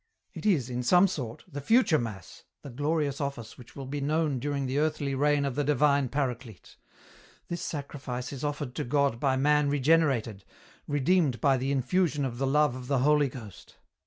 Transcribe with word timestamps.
It 0.33 0.47
is, 0.47 0.67
in 0.67 0.81
some 0.81 1.07
sort, 1.07 1.43
the 1.47 1.61
future 1.61 1.99
mass, 1.99 2.43
the 2.63 2.71
glorious 2.71 3.21
office 3.21 3.55
which 3.55 3.75
will 3.75 3.85
be 3.85 4.01
known 4.01 4.39
during 4.39 4.65
the 4.65 4.79
earthly 4.79 5.13
reign 5.13 5.45
of 5.45 5.53
the 5.53 5.63
divine 5.63 6.09
Paraclete. 6.09 6.75
This 7.49 7.61
sacrifice 7.61 8.33
is 8.33 8.43
offered 8.43 8.73
to 8.77 8.83
God 8.83 9.19
by 9.19 9.35
man 9.37 9.69
regenerated, 9.69 10.43
redeemed 10.87 11.39
by 11.39 11.55
the 11.57 11.71
infusion 11.71 12.25
of 12.25 12.39
the 12.39 12.47
Love 12.47 12.73
of 12.73 12.87
the 12.87 12.97
Holy 13.05 13.29
Ghost. 13.29 13.77